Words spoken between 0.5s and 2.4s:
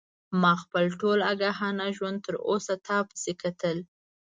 خپل ټول آګاهانه ژوند تر